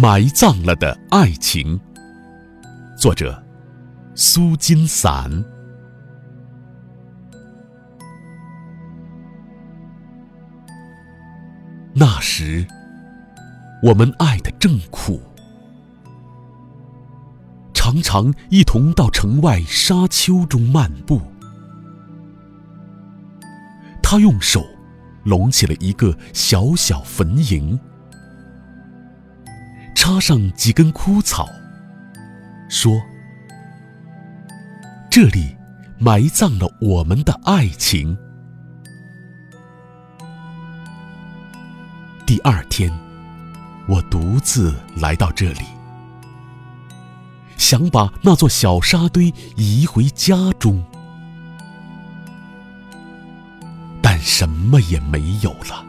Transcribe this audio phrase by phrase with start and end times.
[0.00, 1.78] 埋葬了的爱情。
[2.96, 3.44] 作者：
[4.14, 5.30] 苏金散。
[11.92, 12.66] 那时，
[13.82, 15.20] 我们爱得正苦，
[17.74, 21.20] 常常一同到城外沙丘中漫步。
[24.02, 24.64] 他用手
[25.24, 27.78] 拢起了一个小小坟茔，
[30.02, 31.46] 插上几根枯草，
[32.70, 32.98] 说
[35.10, 35.54] ：“这里
[35.98, 38.16] 埋葬了我们的爱情。”
[42.24, 42.90] 第二天，
[43.86, 45.64] 我独自来到这里，
[47.58, 50.82] 想把那座小沙堆移回家中，
[54.00, 55.84] 但什么也没有了。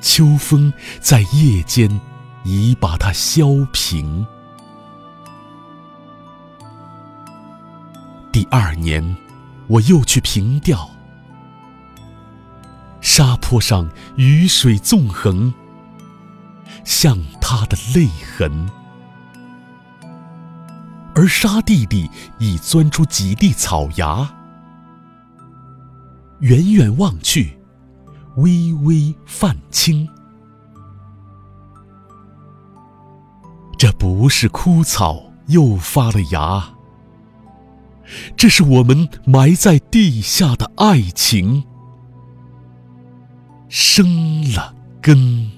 [0.00, 1.88] 秋风在夜间
[2.46, 4.24] 已把它削平。
[8.30, 9.16] 第二年，
[9.66, 10.88] 我又去凭吊。
[13.00, 15.52] 沙坡上雨水纵横，
[16.84, 18.68] 像他的泪痕；
[21.16, 22.08] 而沙地里
[22.38, 24.32] 已钻出几粒草芽，
[26.38, 27.58] 远远望去，
[28.36, 30.08] 微微泛青。
[34.06, 36.64] 不是枯草又发了芽，
[38.36, 41.64] 这是我们埋在地下的爱情。
[43.68, 45.55] 生了根。